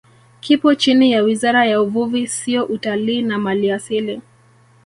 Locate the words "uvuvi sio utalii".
1.81-3.21